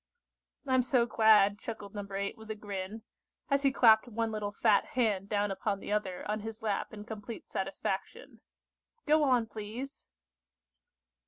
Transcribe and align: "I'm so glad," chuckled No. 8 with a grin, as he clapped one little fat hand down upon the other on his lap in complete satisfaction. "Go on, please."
"I'm 0.65 0.81
so 0.81 1.05
glad," 1.05 1.59
chuckled 1.59 1.93
No. 1.93 2.03
8 2.11 2.35
with 2.35 2.49
a 2.49 2.55
grin, 2.55 3.03
as 3.51 3.61
he 3.61 3.71
clapped 3.71 4.07
one 4.07 4.31
little 4.31 4.51
fat 4.51 4.83
hand 4.97 5.29
down 5.29 5.51
upon 5.51 5.79
the 5.79 5.91
other 5.91 6.27
on 6.27 6.39
his 6.39 6.63
lap 6.63 6.91
in 6.91 7.03
complete 7.03 7.45
satisfaction. 7.45 8.41
"Go 9.05 9.21
on, 9.23 9.45
please." 9.45 10.07